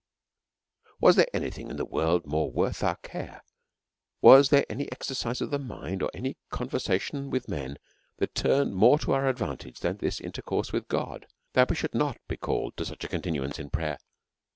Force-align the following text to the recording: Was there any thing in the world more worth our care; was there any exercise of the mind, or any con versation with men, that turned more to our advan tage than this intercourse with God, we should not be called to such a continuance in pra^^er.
Was 0.99 1.15
there 1.15 1.27
any 1.31 1.51
thing 1.51 1.69
in 1.69 1.77
the 1.77 1.85
world 1.85 2.25
more 2.25 2.49
worth 2.49 2.83
our 2.83 2.95
care; 3.03 3.43
was 4.19 4.49
there 4.49 4.65
any 4.67 4.91
exercise 4.91 5.41
of 5.41 5.51
the 5.51 5.59
mind, 5.59 6.01
or 6.01 6.09
any 6.11 6.37
con 6.49 6.67
versation 6.69 7.29
with 7.29 7.47
men, 7.47 7.77
that 8.17 8.33
turned 8.33 8.73
more 8.73 8.97
to 8.97 9.11
our 9.11 9.31
advan 9.31 9.59
tage 9.59 9.79
than 9.81 9.97
this 9.97 10.19
intercourse 10.19 10.73
with 10.73 10.87
God, 10.87 11.27
we 11.69 11.75
should 11.75 11.93
not 11.93 12.17
be 12.27 12.35
called 12.37 12.77
to 12.77 12.85
such 12.85 13.03
a 13.03 13.07
continuance 13.09 13.59
in 13.59 13.69
pra^^er. 13.69 13.99